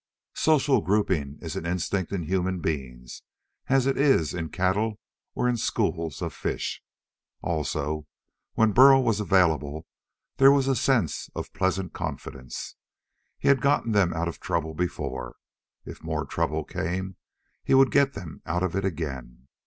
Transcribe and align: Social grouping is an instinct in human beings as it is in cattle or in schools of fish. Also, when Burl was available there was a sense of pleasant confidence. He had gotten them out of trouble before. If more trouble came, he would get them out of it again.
Social 0.33 0.81
grouping 0.81 1.37
is 1.43 1.55
an 1.55 1.67
instinct 1.67 2.11
in 2.11 2.23
human 2.23 2.59
beings 2.59 3.21
as 3.67 3.85
it 3.85 3.97
is 3.99 4.33
in 4.33 4.49
cattle 4.49 4.99
or 5.35 5.47
in 5.47 5.57
schools 5.57 6.23
of 6.23 6.33
fish. 6.33 6.81
Also, 7.43 8.07
when 8.55 8.71
Burl 8.71 9.03
was 9.03 9.19
available 9.19 9.85
there 10.37 10.51
was 10.51 10.67
a 10.67 10.75
sense 10.75 11.29
of 11.35 11.53
pleasant 11.53 11.93
confidence. 11.93 12.75
He 13.37 13.47
had 13.47 13.61
gotten 13.61 13.91
them 13.91 14.11
out 14.11 14.27
of 14.27 14.39
trouble 14.39 14.73
before. 14.73 15.35
If 15.85 16.01
more 16.01 16.25
trouble 16.25 16.63
came, 16.63 17.17
he 17.63 17.75
would 17.75 17.91
get 17.91 18.13
them 18.13 18.41
out 18.47 18.63
of 18.63 18.75
it 18.75 18.83
again. 18.83 19.45